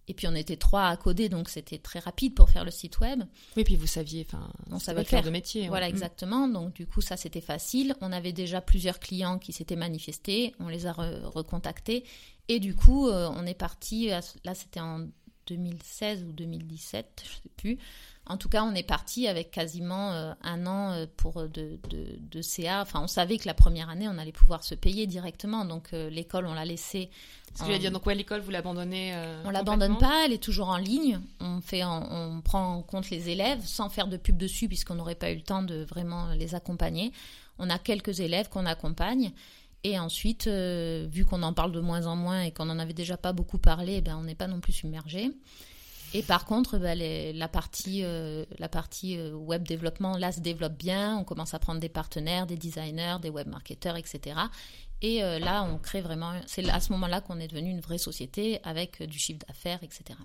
[0.08, 3.00] Et puis on était trois à coder, donc c'était très rapide pour faire le site
[3.00, 3.24] web.
[3.58, 5.68] Oui, puis vous saviez, enfin, on savait faire de métier.
[5.68, 5.89] Voilà, mm.
[5.89, 6.48] exactement.
[6.48, 7.96] Donc du coup, ça c'était facile.
[8.02, 12.04] On avait déjà plusieurs clients qui s'étaient manifestés, on les a recontactés,
[12.48, 14.10] et du coup, euh, on est parti.
[14.10, 15.08] Là, c'était en
[15.48, 17.78] 2016 ou 2017, je sais plus.
[18.27, 22.19] En tout cas, on est parti avec quasiment euh, un an euh, pour de, de,
[22.19, 22.81] de, CA.
[22.81, 25.65] Enfin, on savait que la première année, on allait pouvoir se payer directement.
[25.65, 27.09] Donc, l'école, on l'a laissé
[27.55, 30.43] ce que je dire, donc ouais, l'école, vous l'abandonnez euh, On l'abandonne pas, elle est
[30.43, 31.21] toujours en ligne.
[31.39, 35.15] On, fait on prend en compte les élèves sans faire de pub dessus puisqu'on n'aurait
[35.15, 37.13] pas eu le temps de vraiment les accompagner.
[37.57, 39.31] On a quelques élèves qu'on accompagne.
[39.85, 42.93] Et ensuite, euh, vu qu'on en parle de moins en moins et qu'on n'en avait
[42.93, 45.31] déjà pas beaucoup parlé, ben, on n'est pas non plus submergé.
[46.15, 50.78] Et par contre, ben, la partie, euh, la partie euh, web développement, là, se développe
[50.78, 51.17] bien.
[51.17, 54.38] On commence à prendre des partenaires, des designers, des web marketeurs, etc.
[55.01, 56.32] Et euh, là, on crée vraiment.
[56.45, 60.17] C'est à ce moment-là qu'on est devenu une vraie société avec du chiffre d'affaires, etc.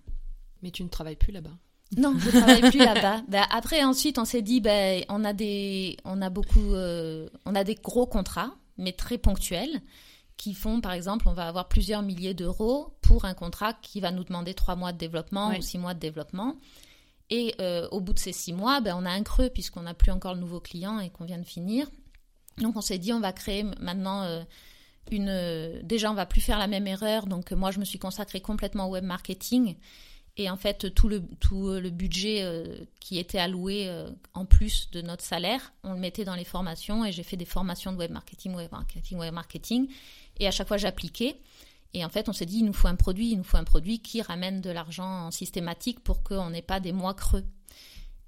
[0.63, 1.57] Mais tu ne travailles plus là-bas
[1.97, 3.23] non, je ne travaille plus là-bas.
[3.29, 7.65] Ben, après, ensuite, on s'est dit, ben, on a des, on a beaucoup, on a
[7.65, 9.81] des gros contrats, mais très ponctuels,
[10.41, 14.11] qui font, par exemple, on va avoir plusieurs milliers d'euros pour un contrat qui va
[14.11, 16.57] nous demander trois mois de développement ou six mois de développement.
[17.29, 17.55] Et
[17.91, 20.33] au bout de ces six mois, ben, on a un creux puisqu'on n'a plus encore
[20.33, 21.91] le nouveau client et qu'on vient de finir.
[22.57, 24.43] Donc on s'est dit, on va créer maintenant euh,
[25.11, 25.29] une...
[25.29, 27.27] Euh, déjà, on va plus faire la même erreur.
[27.27, 29.77] Donc moi, je me suis consacrée complètement au web marketing.
[30.37, 33.91] Et en fait, tout le, tout le budget euh, qui était alloué
[34.33, 37.05] en plus de notre salaire, on le mettait dans les formations.
[37.05, 39.89] Et j'ai fait des formations de web marketing, web marketing, web marketing.
[40.39, 41.37] Et à chaque fois, j'appliquais.
[41.93, 43.65] Et en fait, on s'est dit, il nous faut un produit, il nous faut un
[43.65, 47.45] produit qui ramène de l'argent en systématique pour qu'on n'ait pas des mois creux.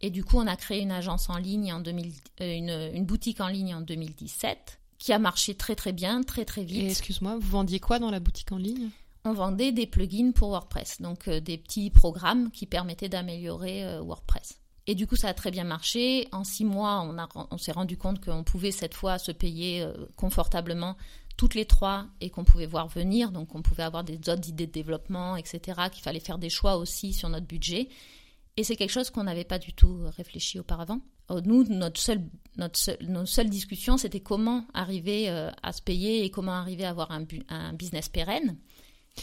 [0.00, 3.40] Et du coup, on a créé une agence en ligne en 2000, euh, une, boutique
[3.40, 6.90] en ligne en 2017 qui a marché très très bien, très très vite.
[6.90, 8.90] excuse-moi, vous vendiez quoi dans la boutique en ligne?
[9.24, 14.00] On vendait des plugins pour WordPress, donc euh, des petits programmes qui permettaient d'améliorer euh,
[14.00, 14.58] WordPress.
[14.88, 16.26] Et du coup, ça a très bien marché.
[16.32, 17.08] En six mois,
[17.52, 20.96] on, s'est rendu compte qu'on pouvait cette fois se payer confortablement
[21.36, 23.30] toutes les trois et qu'on pouvait voir venir.
[23.30, 25.82] Donc, on pouvait avoir des idées de développement, etc.
[25.92, 27.90] Qu'il fallait faire des choix aussi sur notre budget.
[28.56, 31.00] Et c'est quelque chose qu'on n'avait pas du tout réfléchi auparavant.
[31.30, 32.22] Euh, nous, notre seule,
[32.56, 38.08] notre c'était comment arriver euh, à se payer et comment arriver à avoir un business
[38.08, 38.58] pérenne.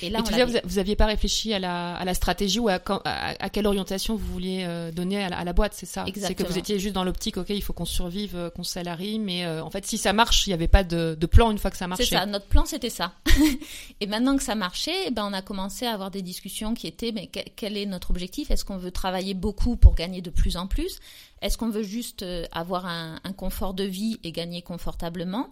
[0.02, 3.66] Et là, vous n'aviez pas réfléchi à la, à la stratégie ou à, à, quelle
[3.66, 6.06] orientation vous vouliez euh, donner à la, boîte, c'est ça?
[6.16, 9.18] C'est que vous étiez juste dans l'optique, ok, il faut qu'on survive, euh, qu'on salarie,
[9.20, 11.58] mais euh, en fait, si ça marche, il n'y avait pas de, de, plan une
[11.58, 12.06] fois que ça marchait.
[12.06, 13.14] C'est ça, notre plan, c'était ça.
[14.00, 16.88] et maintenant que ça marchait, eh ben, on a commencé à avoir des discussions qui
[16.88, 18.52] étaient, mais quel est notre objectif?
[18.52, 21.00] Est-ce qu'on veut travailler beaucoup pour gagner de plus en plus?
[21.42, 25.50] Est-ce qu'on veut juste avoir un, un confort de vie et gagner confortablement?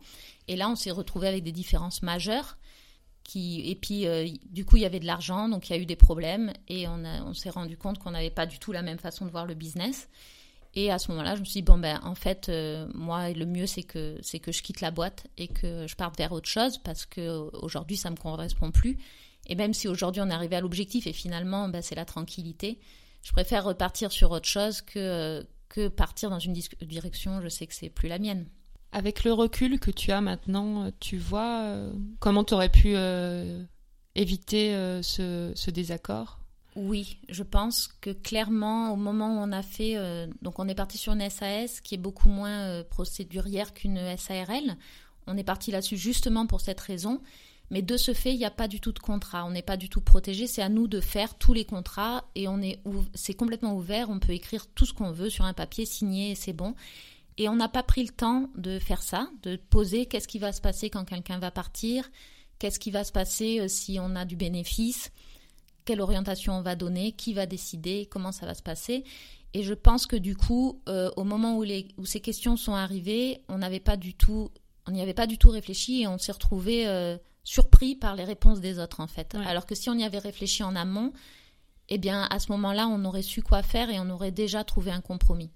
[0.47, 2.58] Et là, on s'est retrouvé avec des différences majeures
[3.36, 5.86] et puis, euh, du coup, il y avait de l'argent, donc il y a eu
[5.86, 6.54] des problèmes.
[6.68, 9.46] Et on, s'est rendu compte qu'on n'avait pas du tout la même façon de voir
[9.46, 10.10] le business.
[10.76, 13.46] Et à ce moment-là, je me suis dit, bon, ben, en fait, euh, moi, le
[13.46, 16.48] mieux, c'est que, c'est que je quitte la boîte et que je parte vers autre
[16.48, 18.98] chose parce qu'aujourd'hui, ça ne me correspond plus.
[19.48, 22.80] Et même si aujourd'hui, on est arrivé à l'objectif et finalement, ben, c'est la tranquillité,
[23.24, 27.74] je préfère repartir sur autre chose que, que partir dans une direction, je sais que
[27.74, 28.46] c'est plus la mienne.
[28.97, 32.93] Avec le recul que tu as maintenant, euh, tu vois euh, comment tu aurais pu
[32.95, 33.63] euh,
[34.15, 34.71] éviter
[35.03, 36.39] ce, désaccord?
[36.75, 39.97] Oui, je pense que clairement, au moment où on a fait,
[40.41, 44.77] donc on est parti sur une SAS qui est beaucoup moins procédurière qu'une SARL.
[45.27, 47.21] On est parti là-dessus justement pour cette raison.
[47.69, 49.45] Mais de ce fait, il n'y a pas du tout de contrat.
[49.45, 50.47] On n'est pas du tout protégé.
[50.47, 52.79] C'est à nous de faire tous les contrats et on est,
[53.13, 54.10] c'est complètement ouvert.
[54.10, 56.73] On peut écrire tout ce qu'on veut sur un papier signé et c'est bon.
[57.38, 60.52] Et on n'a pas pris le temps de faire ça, de poser qu'est-ce qui va
[60.52, 62.10] se passer quand quelqu'un va partir,
[62.60, 65.12] qu'est-ce qui va se passer euh, si on a du bénéfice,
[65.86, 69.04] quelle orientation on va donner, qui va décider, comment ça va se passer.
[69.54, 72.73] Et je pense que du coup, euh, au moment où, les, où ces questions sont
[72.73, 74.50] arrivées, on n'avait pas du tout,
[74.88, 78.26] on n'y avait pas du tout réfléchi et on s'est retrouvé euh, surpris par les
[78.26, 79.36] réponses des autres en fait.
[79.36, 81.13] Alors que si on y avait réfléchi en amont,
[81.89, 84.91] eh bien à ce moment-là, on aurait su quoi faire et on aurait déjà trouvé
[84.91, 85.50] un compromis.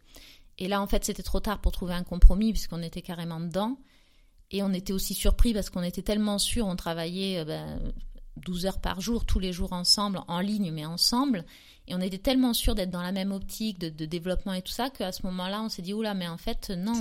[0.61, 3.79] Et là, en fait, c'était trop tard pour trouver un compromis puisqu'on était carrément dedans.
[4.51, 7.79] Et on était aussi surpris parce qu'on était tellement sûr, on travaillait euh, ben,
[8.37, 11.45] 12 heures par jour, tous les jours ensemble, en ligne, mais ensemble.
[11.87, 14.91] Et on était tellement sûr d'être dans la même optique de, développement et tout ça
[14.91, 16.99] qu'à ce moment-là, on s'est dit, oula, mais en fait, non, on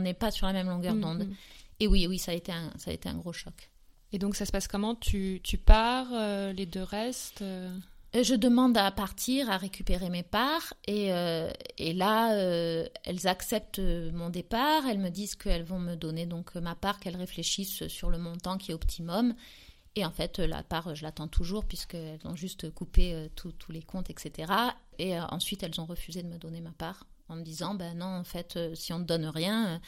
[0.00, 1.24] n'est pas, pas, sur la même longueur mm, d'onde.
[1.28, 1.34] Mm.
[1.78, 3.70] Et oui, oui, ça a été un, ça a été un gros choc.
[4.10, 4.96] Et donc ça se passe comment?
[4.96, 7.72] Tu, tu pars, euh, les deux restent euh,
[8.14, 11.10] je demande à partir, à récupérer mes parts, et,
[11.78, 12.34] et là,
[13.04, 14.86] elles acceptent mon départ.
[14.86, 18.58] Elles me disent qu'elles vont me donner donc ma part, qu'elles réfléchissent sur le montant
[18.58, 19.34] qui est optimum.
[19.96, 24.10] Et en fait, la part, je l'attends toujours, puisqu'elles ont juste coupé tous les comptes,
[24.10, 24.52] etc.
[24.98, 28.06] Et ensuite, elles ont refusé de me donner ma part, en me disant, ben non,
[28.06, 29.80] en fait, si on ne donne rien,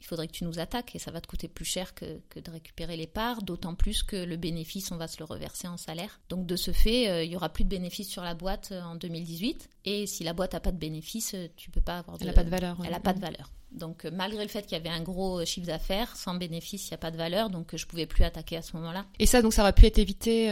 [0.00, 2.50] il faudrait que tu nous attaques et ça va te coûter plus cher que, de
[2.50, 6.20] récupérer les parts, d'autant plus que le bénéfice, on va se le reverser en salaire.
[6.28, 8.82] Donc de ce fait, euh, il y aura plus de bénéfice sur la boîte euh,
[8.82, 12.16] en 2018 et si la boîte n'a pas de bénéfice, euh, tu peux pas avoir
[12.16, 12.22] de...
[12.22, 12.78] Elle n'a pas de valeur.
[12.84, 13.52] Elle n'a pas de valeur.
[13.72, 16.94] Donc malgré le fait qu'il y avait un gros chiffre d'affaires, sans bénéfice, il n'y
[16.94, 19.06] a pas de valeur, donc je pouvais plus attaquer à ce moment-là.
[19.20, 20.46] Et ça, donc ça aurait pu être évité,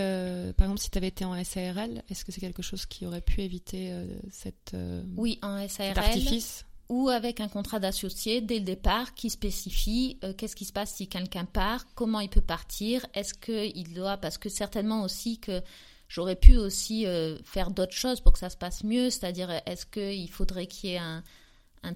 [0.56, 3.20] par exemple, si tu avais été en SARL, est-ce que c'est quelque chose qui aurait
[3.20, 3.92] pu éviter
[4.30, 4.76] cette,
[5.16, 6.64] oui, en SARL, cet artifice?
[6.88, 10.94] Ou avec un contrat d'associé dès le départ qui spécifie euh, qu'est-ce qui se passe
[10.94, 15.62] si quelqu'un part, comment il peut partir, est-ce qu'il doit, parce que certainement aussi que
[16.08, 19.84] j'aurais pu aussi euh, faire d'autres choses pour que ça se passe mieux, c'est-à-dire est-ce
[19.84, 21.22] qu'il faudrait qu'il y ait un,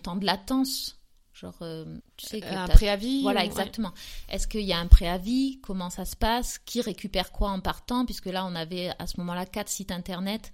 [0.02, 0.98] temps de latence
[1.32, 3.92] Genre, euh, tu sais un préavis Voilà, exactement.
[4.28, 8.04] Est-ce qu'il y a un préavis Comment ça se passe Qui récupère quoi en partant
[8.04, 10.52] Puisque là, on avait à ce moment-là quatre sites internet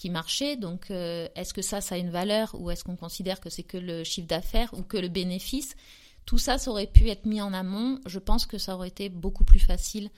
[0.00, 0.56] qui marchait.
[0.56, 3.62] Donc, euh, est-ce que ça, ça a une valeur ou est-ce qu'on considère que c'est
[3.62, 5.76] que le chiffre d'affaires ou que le bénéfice?
[6.24, 8.00] Tout ça, ça aurait pu être mis en amont.
[8.06, 10.08] Je pense que ça aurait été beaucoup plus facile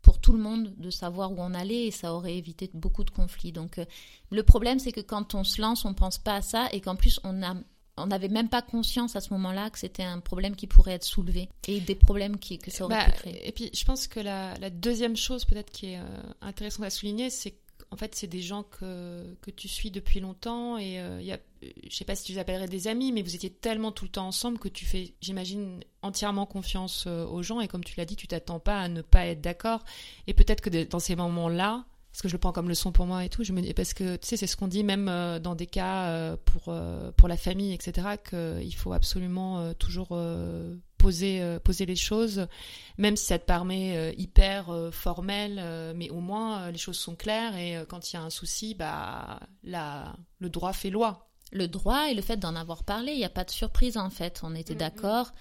[0.00, 3.10] pour tout le monde de savoir où on allait et ça aurait évité beaucoup de
[3.10, 3.52] conflits.
[3.52, 3.84] Donc, euh,
[4.30, 6.96] le problème, c'est que quand on se lance, on pense pas à ça et qu'en
[6.96, 7.54] plus, on a
[7.98, 11.04] on n'avait même pas conscience à ce moment-là que c'était un problème qui pourrait être
[11.04, 13.48] soulevé et des problèmes qui, que ça aurait bah, pu créer.
[13.48, 17.30] Et puis, je pense que la, deuxième chose peut-être qui est euh, intéressante à souligner,
[17.30, 17.54] c'est
[17.96, 21.38] en fait, c'est des gens que, que tu suis depuis longtemps et euh, y a,
[21.62, 24.10] je sais pas si tu les appellerais des amis, mais vous étiez tellement tout le
[24.10, 27.62] temps ensemble que tu fais, j'imagine, entièrement confiance euh, aux gens.
[27.62, 29.82] Et comme tu l'as dit, tu t'attends pas à ne pas être d'accord.
[30.26, 33.24] Et peut-être que dans ces moments-là, parce que je le prends comme leçon pour moi
[33.24, 35.54] et tout, je me parce que tu sais, c'est ce qu'on dit même euh, dans
[35.54, 36.74] des cas pour
[37.16, 40.16] pour la famille, etc., qu'il faut absolument toujours
[41.06, 42.46] poser, euh, poser les choses,
[42.98, 45.62] même si ça te permet euh, hyper euh, formel,
[45.94, 49.40] mais au moins les choses sont claires et quand il y a un souci, bah,
[49.62, 51.28] la, le droit fait loi.
[51.52, 54.10] Le droit et le fait d'en avoir parlé, il n'y a pas de surprise en
[54.10, 54.40] fait.
[54.42, 54.78] On était mm, mm.
[54.78, 55.32] d'accord.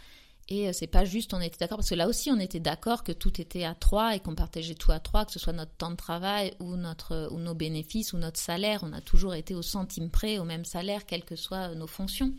[0.47, 3.11] Et c'est pas juste on était d'accord, parce que là aussi on était d'accord que
[3.11, 5.89] tout était à trois et qu'on partageait tout à trois, que ce soit notre temps
[5.89, 8.81] de travail ou, notre, ou nos bénéfices ou notre salaire.
[8.83, 12.31] On a toujours été au centime près, au même salaire, quelles que soient nos fonctions.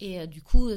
[0.00, 0.70] Et euh, du coup,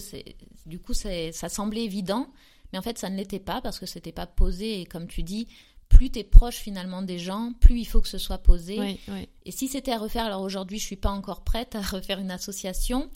[0.66, 2.28] du coup ça semblait évident,
[2.72, 4.82] mais en fait, ça ne l'était pas parce que c'était pas posé.
[4.82, 5.48] Et comme tu dis,
[5.90, 9.00] plus tu es proche finalement des gens, plus il faut que ce soit posé.
[9.46, 12.32] Et si c'était à refaire, alors aujourd'hui, je suis pas encore prête à refaire une
[12.32, 13.10] association,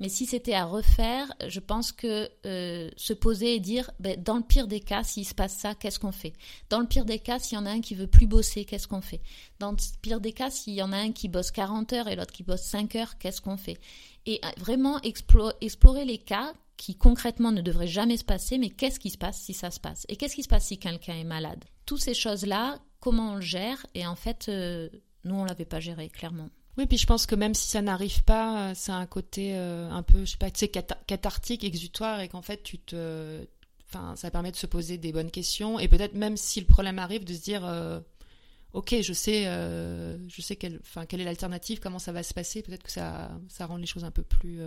[0.00, 4.36] mais si c'était à refaire, je pense que euh, se poser et dire, ben, dans
[4.36, 6.34] le pire des cas, s'il se passe ça, qu'est-ce qu'on fait?
[6.68, 8.88] Dans le pire des cas, s'il y en a un qui veut plus bosser, qu'est-ce
[8.88, 9.20] qu'on fait?
[9.58, 12.16] Dans le pire des cas, s'il y en a un qui bosse 40 heures et
[12.16, 13.78] l'autre qui bosse 5 heures, qu'est-ce qu'on fait?
[14.26, 19.00] Et euh, vraiment explorer les cas qui concrètement ne devraient jamais se passer, mais qu'est-ce
[19.00, 20.04] qui se passe si ça se passe?
[20.08, 21.64] Et qu'est-ce qui se passe si quelqu'un est malade?
[21.86, 23.86] Toutes ces choses-là, comment on le gère?
[23.94, 24.88] Et en fait, euh,
[25.24, 26.50] nous, on l'avait pas géré, clairement.
[26.78, 30.02] Oui, puis je pense que même si ça n'arrive pas, c'est un côté euh, un
[30.02, 33.46] peu, je sais pas, tu sais, cathartique, exutoire, et qu'en fait, tu te,
[33.88, 36.98] enfin, ça permet de se poser des bonnes questions, et peut-être même si le problème
[36.98, 38.00] arrive, de se dire, euh,
[38.74, 42.62] ok, je sais, euh, je sais quelle, quelle est l'alternative, comment ça va se passer,
[42.62, 44.60] peut-être que ça, ça rend les choses un peu plus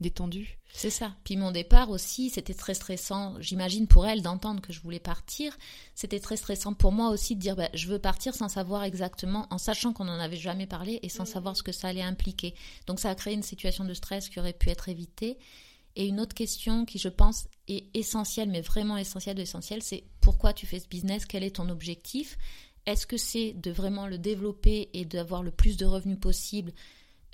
[0.00, 0.58] détendue.
[0.72, 1.14] C'est ça.
[1.24, 3.34] Puis mon départ aussi, c'était très stressant.
[3.40, 5.56] J'imagine pour elle d'entendre que je voulais partir.
[5.94, 9.46] C'était très stressant pour moi aussi de dire bah, je veux partir sans savoir exactement,
[9.50, 12.54] en sachant qu'on n'en avait jamais parlé et sans savoir ce que ça allait impliquer.
[12.86, 15.38] Donc ça a créé une situation de stress qui aurait pu être évitée.
[15.96, 20.04] Et une autre question qui, je pense, est essentielle, mais vraiment essentielle de essentielle, c'est
[20.20, 21.26] pourquoi tu fais ce business?
[21.26, 22.38] Quel est ton objectif?
[22.86, 26.72] Est-ce que c'est de vraiment le développer et d'avoir le plus de revenus possible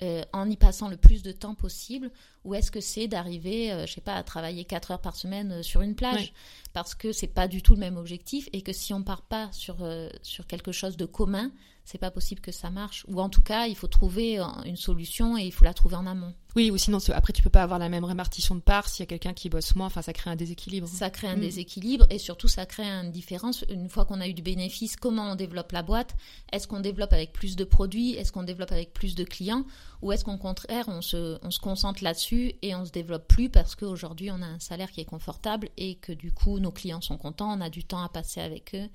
[0.01, 2.11] euh, en y passant le plus de temps possible?
[2.45, 5.51] Ou est-ce que c'est d'arriver, euh, je sais pas, à travailler 4 heures par semaine
[5.51, 6.33] euh, sur une plage
[6.73, 9.49] Parce que c'est pas du tout le même objectif et que si on part pas
[9.51, 9.77] sur,
[10.21, 11.51] sur quelque chose de commun,
[11.85, 13.05] c'est pas possible que ça marche.
[13.07, 16.07] Ou en tout cas, il faut trouver une solution et il faut la trouver en
[16.07, 16.33] amont.
[16.55, 19.03] Oui, ou sinon, après, tu peux pas avoir la même répartition de parts s'il y
[19.03, 19.87] a quelqu'un qui bosse moins.
[19.87, 20.87] Enfin, ça crée un déséquilibre.
[20.87, 21.41] Ça crée un mm.
[21.41, 23.65] déséquilibre et surtout, ça crée une différence.
[23.69, 26.15] Une fois qu'on a eu du bénéfice, comment on développe la boîte?
[26.51, 28.13] Est-ce qu'on développe avec plus de produits?
[28.13, 29.65] Est-ce qu'on développe avec plus de clients?
[30.01, 33.49] Ou est-ce qu'au contraire, on se, on se concentre là-dessus et on se développe plus
[33.49, 37.01] parce qu'aujourd'hui, on a un salaire qui est confortable et que du coup, nos clients
[37.01, 38.89] sont contents, on a du temps à passer avec eux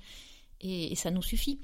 [0.61, 1.61] et ça nous suffit.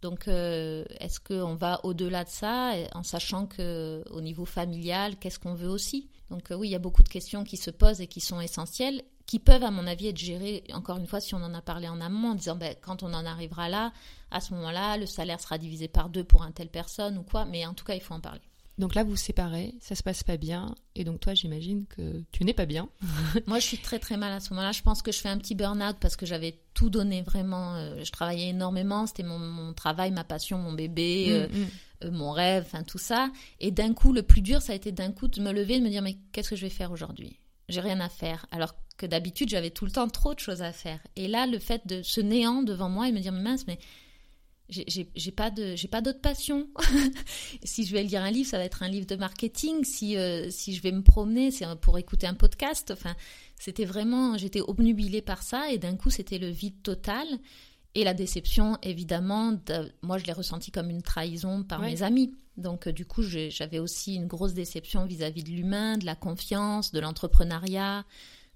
[0.00, 5.38] Donc, euh, est-ce qu'on va au-delà de ça, en sachant que au niveau familial, qu'est-ce
[5.40, 6.08] qu'on veut aussi?
[6.30, 8.40] Donc, euh, oui, il y a beaucoup de questions qui se posent et qui sont
[8.40, 11.60] essentielles, qui peuvent, à mon avis, être gérés, encore une fois, si on en a
[11.60, 13.92] parlé en amont, en disant, ben, quand on en arrivera là,
[14.30, 17.44] à ce moment-là, le salaire sera divisé par deux pour un telle personne ou quoi,
[17.44, 18.40] mais en tout cas, il faut en parler.
[18.78, 22.22] Donc là, vous vous séparez, ça se passe pas bien, et donc toi, j'imagine que
[22.30, 22.88] tu n'es pas bien.
[23.46, 24.70] Moi, je suis très très mal à ce moment-là.
[24.70, 27.74] Je pense que je fais un petit burn-out parce que j'avais tout donné vraiment.
[27.74, 31.66] Euh, je travaillais énormément, c'était mon, travail, ma passion, mon bébé, mm, euh, mm.
[32.04, 33.30] Euh, mon rêve, enfin tout ça.
[33.58, 35.78] Et d'un coup, le plus dur, ça a été d'un coup de me lever et
[35.80, 37.40] de me dire mais qu'est-ce que je vais faire aujourd'hui?
[37.68, 38.46] J'ai rien à faire.
[38.52, 41.00] Alors que d'habitude, j'avais tout le temps trop de choses à faire.
[41.16, 43.78] Et là, le fait de ce néant devant moi et me dire mais mince, mais
[44.68, 46.68] j'ai pas de j'ai pas d'autre passion.
[47.64, 49.84] si je vais lire un livre, ça va être un livre de marketing.
[49.84, 52.90] Si euh, si je vais me promener, c'est pour écouter un podcast.
[52.90, 53.14] Enfin,
[53.58, 57.26] c'était vraiment j'étais obnubilée par ça et d'un coup c'était le vide total
[57.94, 59.58] et la déception évidemment.
[60.02, 62.34] moi je l'ai ressenti comme une trahison par mes amis.
[62.58, 66.92] Donc euh, du coup j'avais aussi une grosse déception vis-à-vis de l'humain, de la confiance,
[66.92, 68.04] de l'entrepreneuriat,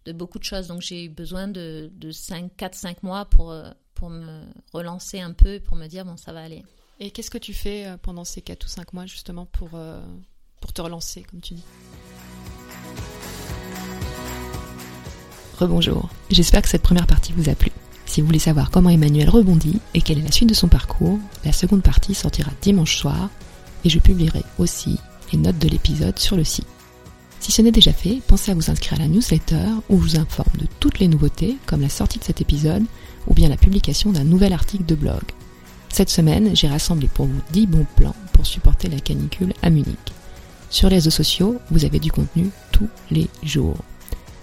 [0.04, 0.66] de beaucoup de choses.
[0.66, 3.70] Donc j'ai eu besoin de de 5 4 5 mois pour euh,
[4.02, 6.64] pour me relancer un peu, pour me dire bon, ça va aller.
[6.98, 10.02] Et qu'est-ce que tu fais euh, pendant ces 4 ou 5 mois justement pour, euh,
[10.60, 11.62] pour te relancer, comme tu dis?
[15.56, 17.70] Rebonjour, j'espère que cette première partie vous a plu.
[18.06, 21.20] Si vous voulez savoir comment Emmanuel rebondit et quelle est la suite de son parcours,
[21.44, 23.30] la seconde partie sortira dimanche soir
[23.84, 24.98] et je publierai aussi
[25.32, 26.66] les notes de l'épisode sur le site.
[27.38, 30.16] Si ce n'est déjà fait, pensez à vous inscrire à la newsletter où je vous
[30.16, 32.84] informe de toutes les nouveautés comme la sortie de cet épisode
[33.26, 35.22] ou bien la publication d'un nouvel article de blog.
[35.88, 39.98] Cette semaine, j'ai rassemblé pour vous 10 bons plans pour supporter la canicule à Munich.
[40.70, 43.76] Sur les réseaux sociaux, vous avez du contenu tous les jours.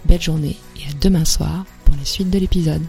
[0.06, 2.84] Belle journée et à demain soir pour la suite de l'épisode.